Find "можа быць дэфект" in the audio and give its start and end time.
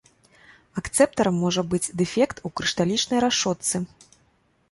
1.43-2.37